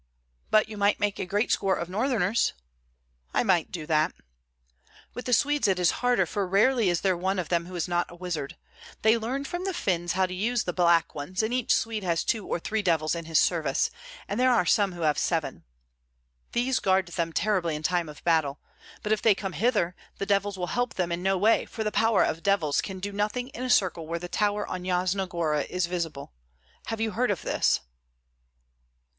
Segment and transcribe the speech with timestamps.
[0.49, 2.53] "But you might make a great score of Northerners?"
[3.35, 4.13] "I might do that."
[5.13, 7.87] "With the Swedes it is harder, for rarely is there one of them who is
[7.87, 8.57] not a wizard.
[9.03, 12.23] They learned from the Finns how to use the black ones, and each Swede has
[12.23, 13.91] two or three devils in his service,
[14.27, 15.65] and there are some who have seven.
[16.53, 18.59] These guard them terribly in time of battle;
[19.03, 21.91] but if they come hither, the devils will help them in no way, for the
[21.91, 25.61] power of devils can do nothing in a circle where the tower on Yasna Gora
[25.61, 26.33] is visible.
[26.87, 27.81] Have you heard of this?"